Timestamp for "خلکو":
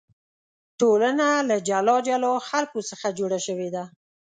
2.49-2.79